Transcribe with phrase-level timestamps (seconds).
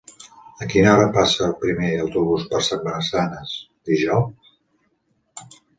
[0.65, 3.55] A quina hora passa el primer autobús per Massanes
[3.93, 4.55] dijous?